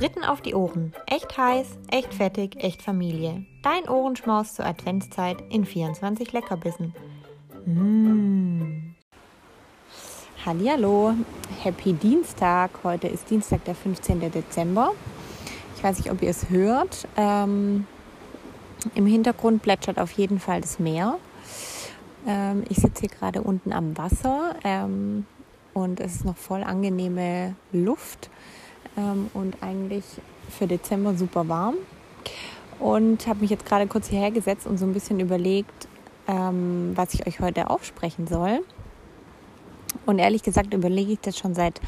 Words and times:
Fritten 0.00 0.24
auf 0.24 0.40
die 0.40 0.54
Ohren. 0.54 0.94
Echt 1.06 1.36
heiß, 1.36 1.66
echt 1.90 2.14
fettig, 2.14 2.56
echt 2.64 2.80
Familie. 2.80 3.44
Dein 3.62 3.88
Ohrenschmaus 3.88 4.54
zur 4.54 4.64
Adventszeit 4.64 5.42
in 5.50 5.66
24 5.66 6.32
Leckerbissen. 6.32 6.94
Mmh. 7.66 8.94
Hallihallo, 10.46 11.12
Happy 11.62 11.92
Dienstag. 11.92 12.70
Heute 12.82 13.08
ist 13.08 13.28
Dienstag, 13.28 13.62
der 13.66 13.74
15. 13.74 14.30
Dezember. 14.30 14.92
Ich 15.76 15.84
weiß 15.84 15.98
nicht, 15.98 16.10
ob 16.10 16.22
ihr 16.22 16.30
es 16.30 16.48
hört. 16.48 17.06
Ähm, 17.18 17.86
Im 18.94 19.04
Hintergrund 19.04 19.60
plätschert 19.60 19.98
auf 19.98 20.12
jeden 20.12 20.40
Fall 20.40 20.62
das 20.62 20.78
Meer. 20.78 21.18
Ähm, 22.26 22.64
ich 22.70 22.78
sitze 22.78 23.00
hier 23.00 23.10
gerade 23.10 23.42
unten 23.42 23.72
am 23.74 23.98
Wasser 23.98 24.54
ähm, 24.64 25.26
und 25.74 26.00
es 26.00 26.16
ist 26.16 26.24
noch 26.24 26.36
voll 26.36 26.62
angenehme 26.62 27.54
Luft 27.72 28.30
ähm, 28.96 29.30
und 29.34 29.62
eigentlich 29.62 30.04
für 30.48 30.66
Dezember 30.66 31.14
super 31.14 31.48
warm. 31.48 31.76
Und 32.78 33.26
habe 33.26 33.40
mich 33.40 33.50
jetzt 33.50 33.66
gerade 33.66 33.86
kurz 33.86 34.08
hierher 34.08 34.30
gesetzt 34.30 34.66
und 34.66 34.78
so 34.78 34.86
ein 34.86 34.92
bisschen 34.92 35.20
überlegt, 35.20 35.88
ähm, 36.26 36.92
was 36.94 37.14
ich 37.14 37.26
euch 37.26 37.40
heute 37.40 37.68
aufsprechen 37.68 38.26
soll. 38.26 38.60
Und 40.06 40.18
ehrlich 40.18 40.42
gesagt 40.42 40.72
überlege 40.72 41.12
ich 41.12 41.20
das 41.20 41.36
schon 41.36 41.54
seit 41.54 41.80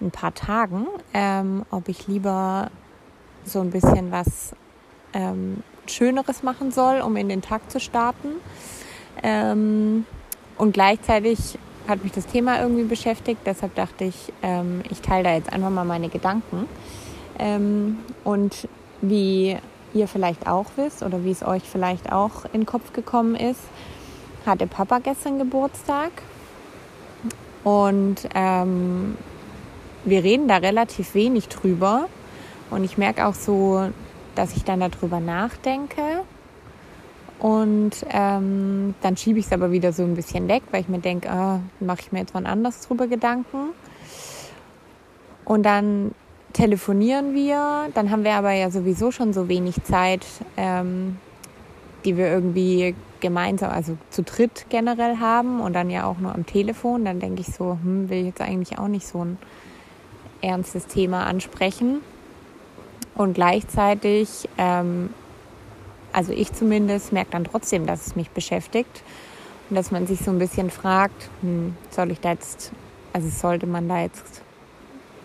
ein 0.00 0.10
paar 0.10 0.34
Tagen, 0.34 0.86
ähm, 1.12 1.64
ob 1.70 1.88
ich 1.88 2.06
lieber 2.06 2.70
so 3.44 3.60
ein 3.60 3.70
bisschen 3.70 4.10
was 4.10 4.54
ähm, 5.12 5.62
Schöneres 5.86 6.42
machen 6.42 6.70
soll, 6.70 7.00
um 7.00 7.16
in 7.16 7.28
den 7.28 7.42
Tag 7.42 7.70
zu 7.70 7.80
starten. 7.80 8.28
Ähm, 9.22 10.06
und 10.56 10.72
gleichzeitig 10.72 11.58
hat 11.88 12.04
mich 12.04 12.12
das 12.12 12.26
Thema 12.26 12.60
irgendwie 12.60 12.84
beschäftigt. 12.84 13.40
Deshalb 13.46 13.74
dachte 13.74 14.04
ich, 14.04 14.32
ähm, 14.42 14.82
ich 14.90 15.00
teile 15.00 15.24
da 15.24 15.34
jetzt 15.34 15.52
einfach 15.52 15.70
mal 15.70 15.84
meine 15.84 16.10
Gedanken. 16.10 16.68
Ähm, 17.38 17.98
und 18.24 18.68
wie 19.00 19.56
ihr 19.94 20.06
vielleicht 20.06 20.46
auch 20.46 20.66
wisst 20.76 21.02
oder 21.02 21.24
wie 21.24 21.30
es 21.30 21.42
euch 21.42 21.62
vielleicht 21.62 22.12
auch 22.12 22.44
in 22.52 22.60
den 22.60 22.66
Kopf 22.66 22.92
gekommen 22.92 23.34
ist, 23.34 23.60
hatte 24.44 24.66
Papa 24.66 24.98
gestern 24.98 25.38
Geburtstag. 25.38 26.10
Und 27.64 28.28
ähm, 28.34 29.16
wir 30.04 30.22
reden 30.22 30.46
da 30.46 30.58
relativ 30.58 31.14
wenig 31.14 31.48
drüber. 31.48 32.06
Und 32.70 32.84
ich 32.84 32.98
merke 32.98 33.26
auch 33.26 33.34
so, 33.34 33.88
dass 34.34 34.54
ich 34.54 34.64
dann 34.64 34.80
darüber 34.80 35.20
nachdenke 35.20 36.02
und 37.38 37.92
ähm, 38.10 38.94
dann 39.00 39.16
schiebe 39.16 39.38
ich 39.38 39.46
es 39.46 39.52
aber 39.52 39.70
wieder 39.70 39.92
so 39.92 40.02
ein 40.02 40.14
bisschen 40.14 40.48
weg, 40.48 40.62
weil 40.70 40.80
ich 40.80 40.88
mir 40.88 40.98
denke, 40.98 41.30
ah, 41.30 41.60
mache 41.78 42.00
ich 42.00 42.12
mir 42.12 42.20
jetzt 42.20 42.34
wann 42.34 42.46
anders 42.46 42.86
drüber 42.86 43.06
Gedanken. 43.06 43.70
Und 45.44 45.62
dann 45.62 46.12
telefonieren 46.52 47.34
wir. 47.34 47.88
Dann 47.94 48.10
haben 48.10 48.24
wir 48.24 48.34
aber 48.34 48.52
ja 48.52 48.70
sowieso 48.70 49.12
schon 49.12 49.32
so 49.32 49.48
wenig 49.48 49.82
Zeit, 49.84 50.26
ähm, 50.56 51.16
die 52.04 52.16
wir 52.16 52.28
irgendwie 52.28 52.96
gemeinsam, 53.20 53.70
also 53.70 53.96
zu 54.10 54.22
dritt 54.22 54.66
generell 54.68 55.18
haben 55.18 55.60
und 55.60 55.72
dann 55.72 55.90
ja 55.90 56.04
auch 56.04 56.18
nur 56.18 56.34
am 56.34 56.44
Telefon. 56.44 57.04
Dann 57.04 57.20
denke 57.20 57.42
ich 57.42 57.48
so, 57.48 57.78
hm, 57.82 58.10
will 58.10 58.18
ich 58.18 58.26
jetzt 58.26 58.40
eigentlich 58.40 58.78
auch 58.78 58.88
nicht 58.88 59.06
so 59.06 59.24
ein 59.24 59.38
ernstes 60.40 60.86
Thema 60.86 61.24
ansprechen. 61.24 62.00
Und 63.14 63.34
gleichzeitig 63.34 64.48
ähm, 64.58 65.10
also 66.18 66.32
ich 66.32 66.52
zumindest, 66.52 67.12
merke 67.12 67.30
dann 67.30 67.44
trotzdem, 67.44 67.86
dass 67.86 68.08
es 68.08 68.16
mich 68.16 68.30
beschäftigt 68.30 69.04
und 69.70 69.76
dass 69.76 69.92
man 69.92 70.08
sich 70.08 70.18
so 70.18 70.32
ein 70.32 70.40
bisschen 70.40 70.68
fragt, 70.68 71.30
hm, 71.42 71.76
soll 71.90 72.10
ich 72.10 72.18
da 72.18 72.32
jetzt, 72.32 72.72
also 73.12 73.28
sollte 73.28 73.68
man 73.68 73.88
da 73.88 74.00
jetzt 74.00 74.42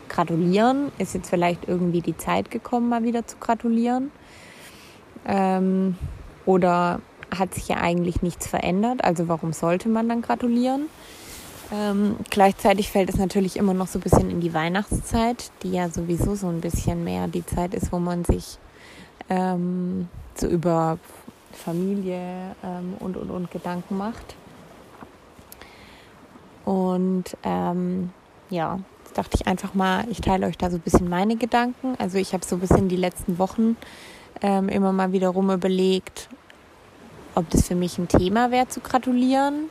gratulieren? 0.07 0.91
Ist 0.99 1.15
jetzt 1.15 1.31
vielleicht 1.31 1.67
irgendwie 1.67 2.01
die 2.01 2.15
Zeit 2.15 2.51
gekommen, 2.51 2.89
mal 2.89 3.03
wieder 3.03 3.25
zu 3.25 3.37
gratulieren? 3.37 4.11
Ähm, 5.25 5.97
oder 6.45 7.01
hat 7.35 7.55
sich 7.55 7.69
ja 7.69 7.77
eigentlich 7.77 8.21
nichts 8.21 8.45
verändert? 8.45 9.03
Also 9.03 9.27
warum 9.27 9.51
sollte 9.51 9.89
man 9.89 10.07
dann 10.07 10.21
gratulieren? 10.21 10.89
Ähm, 11.71 12.17
gleichzeitig 12.29 12.91
fällt 12.91 13.09
es 13.09 13.17
natürlich 13.17 13.57
immer 13.57 13.73
noch 13.73 13.87
so 13.87 13.97
ein 13.97 14.03
bisschen 14.03 14.29
in 14.29 14.41
die 14.41 14.53
Weihnachtszeit, 14.53 15.49
die 15.63 15.71
ja 15.71 15.89
sowieso 15.89 16.35
so 16.35 16.49
ein 16.49 16.61
bisschen 16.61 17.03
mehr 17.03 17.27
die 17.27 17.43
Zeit 17.43 17.73
ist, 17.73 17.91
wo 17.91 17.97
man 17.97 18.25
sich 18.25 18.59
ähm, 19.29 20.07
so 20.35 20.47
über 20.47 20.97
Familie 21.51 22.55
ähm, 22.63 22.95
und, 22.99 23.17
und, 23.17 23.29
und 23.29 23.51
Gedanken 23.51 23.97
macht. 23.97 24.35
Und 26.65 27.25
ähm, 27.43 28.11
ja, 28.49 28.79
dachte 29.13 29.37
ich 29.39 29.47
einfach 29.47 29.73
mal, 29.73 30.05
ich 30.09 30.21
teile 30.21 30.47
euch 30.47 30.57
da 30.57 30.69
so 30.69 30.77
ein 30.77 30.81
bisschen 30.81 31.09
meine 31.09 31.35
Gedanken. 31.35 31.95
Also 31.99 32.17
ich 32.17 32.33
habe 32.33 32.45
so 32.45 32.55
ein 32.55 32.59
bisschen 32.59 32.89
die 32.89 32.95
letzten 32.95 33.37
Wochen 33.37 33.77
ähm, 34.41 34.69
immer 34.69 34.91
mal 34.91 35.11
wieder 35.11 35.29
rum 35.29 35.51
überlegt, 35.51 36.29
ob 37.35 37.49
das 37.49 37.67
für 37.67 37.75
mich 37.75 37.97
ein 37.97 38.07
Thema 38.07 38.51
wäre 38.51 38.67
zu 38.67 38.79
gratulieren. 38.79 39.69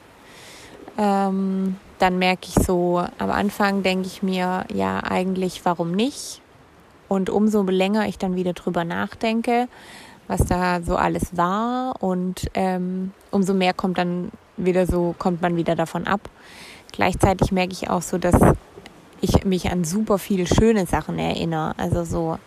Ähm, 0.99 1.77
dann 1.99 2.19
merke 2.19 2.49
ich 2.49 2.55
so, 2.55 3.05
am 3.19 3.31
Anfang 3.31 3.83
denke 3.83 4.07
ich 4.07 4.23
mir, 4.23 4.65
ja, 4.73 5.01
eigentlich, 5.01 5.65
warum 5.65 5.93
nicht? 5.93 6.41
Und 7.13 7.29
umso 7.29 7.63
länger 7.65 8.09
ich 8.09 8.17
dann 8.17 8.37
wieder 8.37 8.55
drüber 8.55 8.85
nachdenke, 8.87 9.69
was 10.29 10.47
da 10.47 10.81
so 10.81 10.97
alles 10.97 11.37
war 11.37 12.03
und 12.03 12.51
ähm, 12.55 13.13
umso 13.31 13.53
mehr 13.53 13.75
kommt 13.75 13.99
dann 13.99 14.31
wieder 14.57 14.87
so, 14.87 15.15
kommt 15.19 15.43
man 15.43 15.57
wieder 15.57 15.77
davon 15.77 16.07
ab. 16.07 16.31
Gleichzeitig 16.91 17.53
merke 17.53 17.75
ich 17.75 17.91
auch 17.91 18.01
so, 18.01 18.17
dass 18.17 18.41
ich 19.21 19.45
mich 19.45 19.71
an 19.71 19.85
super 19.85 20.17
viele 20.17 20.47
schöne 20.47 20.87
Sachen 20.87 21.19
erinnere. 21.19 21.75
Also 21.77 22.05
so 22.05 22.39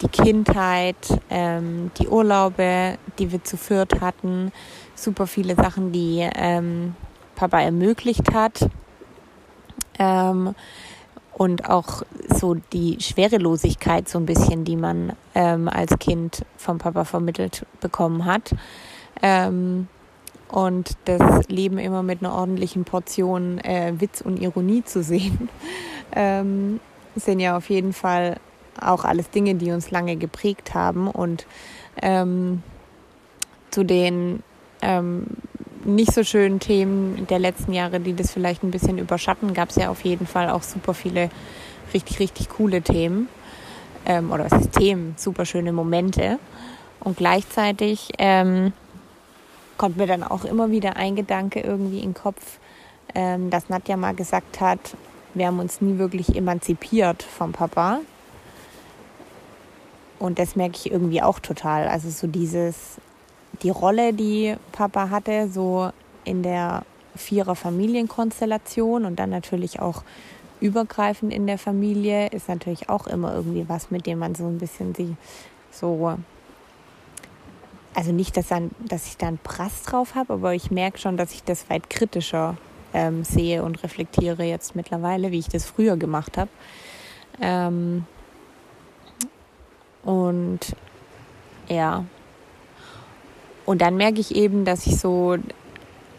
die 0.00 0.08
Kindheit, 0.08 1.20
ähm, 1.28 1.90
die 1.98 2.08
Urlaube, 2.08 2.96
die 3.18 3.30
wir 3.30 3.44
zu 3.44 3.58
viert 3.58 4.00
hatten, 4.00 4.52
super 4.94 5.26
viele 5.26 5.54
Sachen, 5.54 5.92
die 5.92 6.26
ähm, 6.34 6.96
Papa 7.34 7.60
ermöglicht 7.60 8.32
hat. 8.32 8.70
Ähm, 9.98 10.54
und 11.42 11.68
auch 11.68 12.02
so 12.28 12.54
die 12.54 12.98
Schwerelosigkeit 13.00 14.08
so 14.08 14.16
ein 14.18 14.26
bisschen, 14.26 14.64
die 14.64 14.76
man 14.76 15.14
ähm, 15.34 15.68
als 15.68 15.98
Kind 15.98 16.44
vom 16.56 16.78
Papa 16.78 17.04
vermittelt 17.04 17.66
bekommen 17.80 18.26
hat. 18.26 18.54
Ähm, 19.22 19.88
und 20.48 20.96
das 21.06 21.48
Leben 21.48 21.78
immer 21.78 22.04
mit 22.04 22.20
einer 22.20 22.32
ordentlichen 22.32 22.84
Portion 22.84 23.58
äh, 23.58 23.92
Witz 23.98 24.20
und 24.20 24.40
Ironie 24.40 24.84
zu 24.84 25.02
sehen, 25.02 25.48
ähm, 26.14 26.78
sind 27.16 27.40
ja 27.40 27.56
auf 27.56 27.70
jeden 27.70 27.92
Fall 27.92 28.36
auch 28.80 29.04
alles 29.04 29.28
Dinge, 29.30 29.56
die 29.56 29.72
uns 29.72 29.90
lange 29.90 30.14
geprägt 30.14 30.74
haben 30.74 31.08
und 31.08 31.46
ähm, 32.00 32.62
zu 33.72 33.82
den 33.82 34.44
ähm, 34.80 35.26
nicht 35.84 36.12
so 36.12 36.24
schönen 36.24 36.60
Themen 36.60 37.26
der 37.26 37.38
letzten 37.38 37.72
Jahre, 37.72 38.00
die 38.00 38.14
das 38.14 38.32
vielleicht 38.32 38.62
ein 38.62 38.70
bisschen 38.70 38.98
überschatten, 38.98 39.54
gab 39.54 39.70
es 39.70 39.76
ja 39.76 39.90
auf 39.90 40.02
jeden 40.02 40.26
Fall 40.26 40.50
auch 40.50 40.62
super 40.62 40.94
viele 40.94 41.30
richtig, 41.92 42.20
richtig 42.20 42.48
coole 42.48 42.82
Themen. 42.82 43.28
Ähm, 44.06 44.32
oder 44.32 44.50
was 44.50 44.62
ist 44.62 44.72
Themen? 44.72 45.14
Super 45.16 45.44
schöne 45.44 45.72
Momente. 45.72 46.38
Und 47.00 47.16
gleichzeitig 47.16 48.10
ähm, 48.18 48.72
kommt 49.76 49.96
mir 49.96 50.06
dann 50.06 50.22
auch 50.22 50.44
immer 50.44 50.70
wieder 50.70 50.96
ein 50.96 51.16
Gedanke 51.16 51.60
irgendwie 51.60 51.98
in 51.98 52.10
den 52.10 52.14
Kopf, 52.14 52.58
ähm, 53.14 53.50
dass 53.50 53.68
Nadja 53.68 53.96
mal 53.96 54.14
gesagt 54.14 54.60
hat, 54.60 54.78
wir 55.34 55.46
haben 55.46 55.58
uns 55.58 55.80
nie 55.80 55.98
wirklich 55.98 56.36
emanzipiert 56.36 57.22
vom 57.22 57.52
Papa. 57.52 58.00
Und 60.18 60.38
das 60.38 60.54
merke 60.54 60.76
ich 60.76 60.92
irgendwie 60.92 61.22
auch 61.22 61.40
total. 61.40 61.88
Also 61.88 62.10
so 62.10 62.26
dieses, 62.26 62.98
die 63.62 63.70
Rolle, 63.70 64.12
die 64.12 64.56
Papa 64.72 65.10
hatte, 65.10 65.48
so 65.48 65.90
in 66.24 66.42
der 66.42 66.84
vierer 67.14 67.54
Familienkonstellation 67.54 69.04
und 69.04 69.18
dann 69.18 69.30
natürlich 69.30 69.80
auch 69.80 70.02
übergreifend 70.60 71.32
in 71.32 71.46
der 71.46 71.58
Familie, 71.58 72.28
ist 72.28 72.48
natürlich 72.48 72.88
auch 72.88 73.06
immer 73.06 73.34
irgendwie 73.34 73.68
was, 73.68 73.90
mit 73.90 74.06
dem 74.06 74.20
man 74.20 74.34
so 74.34 74.46
ein 74.46 74.58
bisschen 74.58 74.94
sich 74.94 75.10
so 75.70 76.16
also 77.94 78.12
nicht, 78.12 78.36
dass, 78.36 78.48
dann, 78.48 78.70
dass 78.80 79.06
ich 79.06 79.16
da 79.16 79.28
einen 79.28 79.38
Prass 79.38 79.82
drauf 79.82 80.14
habe, 80.14 80.34
aber 80.34 80.54
ich 80.54 80.70
merke 80.70 80.98
schon, 80.98 81.16
dass 81.16 81.32
ich 81.32 81.44
das 81.44 81.68
weit 81.68 81.90
kritischer 81.90 82.56
ähm, 82.94 83.24
sehe 83.24 83.62
und 83.62 83.82
reflektiere 83.82 84.44
jetzt 84.44 84.74
mittlerweile, 84.74 85.30
wie 85.30 85.38
ich 85.38 85.48
das 85.48 85.66
früher 85.66 85.96
gemacht 85.96 86.38
habe. 86.38 86.50
Ähm, 87.40 88.06
und 90.04 90.60
ja, 91.68 92.04
und 93.72 93.80
dann 93.80 93.96
merke 93.96 94.20
ich 94.20 94.36
eben, 94.36 94.64
dass 94.64 94.86
ich 94.86 94.98
so 94.98 95.36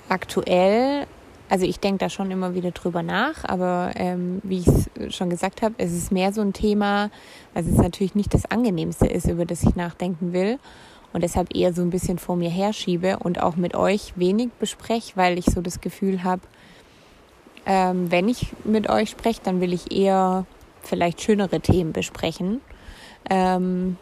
aktuell, 0.10 1.06
also 1.50 1.66
ich 1.66 1.80
denke 1.80 2.00
da 2.00 2.10
schon 2.10 2.32
immer 2.32 2.56
wieder 2.56 2.72
drüber 2.72 3.04
nach, 3.04 3.46
aber 3.46 3.92
ähm, 3.96 4.42
wie 4.44 4.60
ich 4.60 4.68
es 4.68 5.16
schon 5.16 5.30
gesagt 5.30 5.62
habe, 5.62 5.76
es 5.78 5.94
ist 5.94 6.12
mehr 6.12 6.34
so 6.34 6.42
ein 6.42 6.54
Thema, 6.54 7.12
weil 7.54 7.64
es 7.64 7.78
natürlich 7.78 8.16
nicht 8.16 8.34
das 8.34 8.46
Angenehmste 8.50 9.06
ist, 9.06 9.28
über 9.28 9.46
das 9.46 9.64
ich 9.64 9.76
nachdenken 9.76 10.34
will 10.34 10.58
und 11.14 11.22
deshalb 11.24 11.56
eher 11.56 11.74
so 11.74 11.84
ein 11.84 11.92
bisschen 11.92 12.18
vor 12.18 12.36
mir 12.36 12.50
herschiebe 12.50 13.20
und 13.20 13.42
auch 13.42 13.56
mit 13.56 13.76
euch 13.76 14.14
wenig 14.18 14.50
bespreche, 14.60 15.14
weil 15.16 15.38
ich 15.38 15.46
so 15.46 15.62
das 15.62 15.80
Gefühl 15.80 16.24
habe, 16.24 16.42
Ähm, 17.66 18.12
wenn 18.12 18.28
ich 18.28 18.48
mit 18.66 18.90
euch 18.90 19.10
spreche, 19.12 19.40
dann 19.44 19.62
will 19.62 19.72
ich 19.72 19.90
eher 19.90 20.46
vielleicht 20.82 21.22
schönere 21.22 21.62
Themen 21.62 21.94
besprechen. 21.94 22.60
Ähm, 23.30 23.96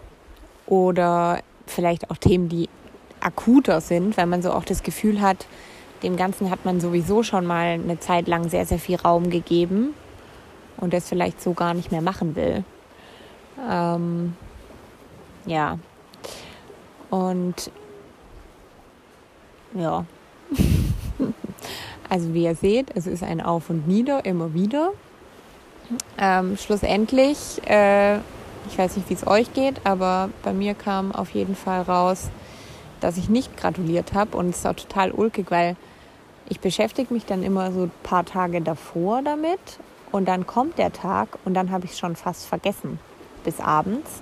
oder 0.65 1.42
vielleicht 1.68 2.09
auch 2.09 2.18
Themen, 2.18 2.50
die 2.50 2.69
akuter 3.21 3.81
sind, 3.81 4.18
weil 4.18 4.25
man 4.25 4.41
so 4.41 4.51
auch 4.51 4.65
das 4.65 4.83
Gefühl 4.83 5.21
hat, 5.21 5.47
dem 6.03 6.18
Ganzen 6.18 6.50
hat 6.50 6.65
man 6.65 6.81
sowieso 6.81 7.23
schon 7.23 7.45
mal 7.45 7.73
eine 7.73 8.00
Zeit 8.00 8.27
lang 8.27 8.50
sehr, 8.50 8.65
sehr 8.65 8.79
viel 8.79 8.97
Raum 8.97 9.29
gegeben 9.29 9.94
und 10.77 10.94
das 10.94 11.07
vielleicht 11.07 11.41
so 11.41 11.53
gar 11.53 11.73
nicht 11.73 11.91
mehr 11.91 12.01
machen 12.01 12.35
will. 12.35 12.63
Ähm, 13.69 14.35
ja. 15.45 15.77
Und 17.09 17.71
ja. 19.74 20.06
also 22.09 22.33
wie 22.33 22.44
ihr 22.44 22.56
seht, 22.56 22.88
es 22.95 23.07
ist 23.07 23.24
ein 23.24 23.41
Auf 23.41 23.69
und 23.69 23.88
Nieder 23.88 24.25
immer 24.25 24.53
wieder. 24.53 24.91
Ähm, 26.17 26.57
schlussendlich, 26.57 27.62
äh, 27.67 28.17
ich 28.67 28.77
weiß 28.77 28.95
nicht, 28.95 29.09
wie 29.09 29.13
es 29.13 29.27
euch 29.27 29.53
geht, 29.53 29.85
aber 29.85 30.29
bei 30.44 30.53
mir 30.53 30.74
kam 30.74 31.12
auf 31.12 31.31
jeden 31.31 31.56
Fall 31.56 31.81
raus, 31.81 32.29
dass 33.01 33.18
ich 33.18 33.30
nicht 33.30 33.57
gratuliert 33.57 34.13
habe 34.13 34.38
und 34.38 34.50
es 34.50 34.59
ist 34.59 34.68
auch 34.68 34.75
total 34.75 35.12
ulkig, 35.12 35.51
weil 35.51 35.75
ich 36.48 36.59
beschäftige 36.59 37.13
mich 37.13 37.25
dann 37.25 37.44
immer 37.44 37.71
so 37.71 37.83
ein 37.83 37.92
paar 38.03 38.25
Tage 38.25 38.62
davor 38.62 39.21
damit 39.21 39.59
und 40.12 40.27
dann 40.27 40.45
kommt 40.48 40.77
der 40.77 40.92
Tag 40.92 41.38
und 41.45 41.53
dann 41.53 41.71
habe 41.71 41.86
ich 41.86 41.92
es 41.92 42.00
schon 42.00 42.15
fast 42.15 42.45
vergessen 42.45 43.00
bis 43.44 43.59
abends. 43.59 44.21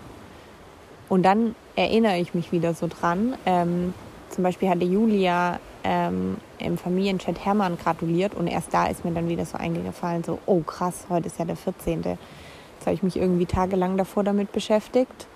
Und 1.09 1.23
dann 1.23 1.55
erinnere 1.75 2.17
ich 2.19 2.33
mich 2.33 2.51
wieder 2.51 2.73
so 2.73 2.87
dran. 2.87 3.35
Ähm, 3.45 3.93
zum 4.29 4.43
Beispiel 4.43 4.69
hatte 4.69 4.85
Julia 4.85 5.59
ähm, 5.83 6.37
im 6.59 6.77
Familienchat 6.77 7.43
Hermann 7.43 7.77
gratuliert 7.77 8.35
und 8.35 8.47
erst 8.47 8.73
da 8.73 8.87
ist 8.87 9.03
mir 9.03 9.11
dann 9.11 9.27
wieder 9.27 9.45
so 9.45 9.57
eingefallen, 9.57 10.23
so, 10.23 10.39
oh 10.45 10.61
krass, 10.61 11.07
heute 11.09 11.27
ist 11.27 11.39
ja 11.39 11.45
der 11.45 11.55
14. 11.55 12.03
Jetzt 12.03 12.85
habe 12.85 12.93
ich 12.93 13.03
mich 13.03 13.17
irgendwie 13.17 13.45
tagelang 13.45 13.97
davor 13.97 14.23
damit 14.23 14.51
beschäftigt. 14.51 15.27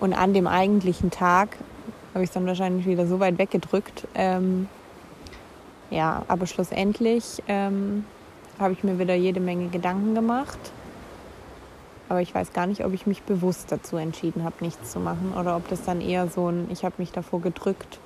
Und 0.00 0.14
an 0.14 0.34
dem 0.34 0.48
eigentlichen 0.48 1.12
Tag 1.12 1.56
habe 2.14 2.24
ich 2.24 2.30
es 2.30 2.34
dann 2.34 2.46
wahrscheinlich 2.46 2.86
wieder 2.86 3.06
so 3.06 3.20
weit 3.20 3.38
weggedrückt. 3.38 4.06
Ähm, 4.14 4.68
ja, 5.90 6.24
aber 6.28 6.46
schlussendlich 6.46 7.42
ähm, 7.48 8.04
habe 8.58 8.72
ich 8.72 8.84
mir 8.84 8.98
wieder 8.98 9.14
jede 9.14 9.40
Menge 9.40 9.68
Gedanken 9.68 10.14
gemacht. 10.14 10.58
Aber 12.08 12.20
ich 12.20 12.34
weiß 12.34 12.52
gar 12.52 12.66
nicht, 12.66 12.84
ob 12.84 12.92
ich 12.92 13.06
mich 13.06 13.22
bewusst 13.22 13.72
dazu 13.72 13.96
entschieden 13.96 14.44
habe, 14.44 14.56
nichts 14.60 14.92
zu 14.92 15.00
machen 15.00 15.32
oder 15.38 15.56
ob 15.56 15.68
das 15.68 15.84
dann 15.84 16.00
eher 16.00 16.28
so 16.28 16.48
ein, 16.48 16.68
ich 16.70 16.84
habe 16.84 16.96
mich 16.98 17.12
davor 17.12 17.40
gedrückt, 17.40 17.98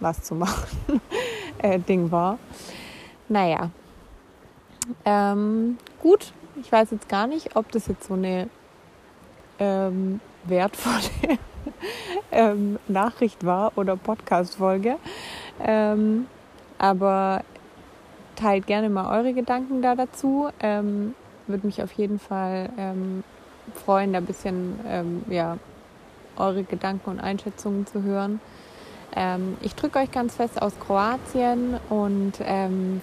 was 0.00 0.22
zu 0.22 0.34
machen, 0.34 1.00
äh, 1.58 1.78
Ding 1.78 2.10
war. 2.10 2.38
Naja, 3.28 3.70
ähm, 5.04 5.78
gut, 6.00 6.32
ich 6.60 6.72
weiß 6.72 6.90
jetzt 6.92 7.08
gar 7.08 7.26
nicht, 7.26 7.56
ob 7.56 7.70
das 7.72 7.86
jetzt 7.86 8.08
so 8.08 8.14
eine 8.14 8.48
ähm, 9.58 10.20
wertvolle 10.44 11.38
ähm, 12.32 12.78
Nachricht 12.88 13.44
war 13.44 13.72
oder 13.76 13.96
Podcast-Folge. 13.96 14.96
Ähm, 15.64 16.26
aber 16.78 17.42
teilt 18.36 18.66
gerne 18.66 18.88
mal 18.88 19.16
eure 19.18 19.32
Gedanken 19.32 19.82
da 19.82 19.94
dazu. 19.94 20.48
Ähm, 20.60 21.14
Würde 21.46 21.66
mich 21.66 21.82
auf 21.82 21.92
jeden 21.92 22.18
Fall 22.18 22.70
ähm, 22.78 23.24
freuen, 23.74 24.12
da 24.12 24.18
ein 24.18 24.26
bisschen 24.26 24.78
ähm, 24.86 25.22
ja, 25.28 25.58
eure 26.36 26.62
Gedanken 26.62 27.10
und 27.10 27.20
Einschätzungen 27.20 27.86
zu 27.86 28.02
hören. 28.02 28.40
Ähm, 29.16 29.56
ich 29.62 29.74
drücke 29.74 29.98
euch 29.98 30.10
ganz 30.10 30.36
fest 30.36 30.60
aus 30.60 30.72
Kroatien 30.78 31.78
und 31.88 32.34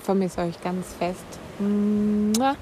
vermisse 0.04 0.42
euch 0.42 0.62
ganz 0.62 0.94
fest. 0.94 1.26
Mua. 1.60 2.56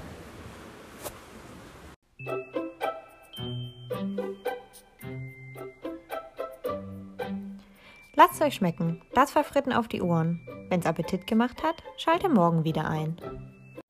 Lasst 8.26 8.40
euch 8.40 8.54
schmecken. 8.54 9.02
Das 9.12 9.36
war 9.36 9.44
Fritten 9.44 9.72
auf 9.74 9.86
die 9.86 10.00
Ohren. 10.00 10.40
Wenn's 10.70 10.86
Appetit 10.86 11.26
gemacht 11.26 11.62
hat, 11.62 11.82
schalte 11.98 12.30
morgen 12.30 12.64
wieder 12.64 12.88
ein. 12.88 13.16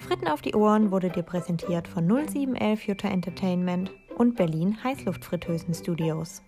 Fritten 0.01 0.27
auf 0.27 0.43
die 0.43 0.57
Ohren 0.57 0.91
wurde 0.91 1.09
dir 1.09 1.23
präsentiert 1.23 1.87
von 1.87 2.09
0711 2.09 2.89
Jutta 2.89 3.09
Entertainment 3.09 3.93
und 4.17 4.35
Berlin 4.35 4.77
Heißluftfritteusen 4.83 5.73
Studios. 5.73 6.43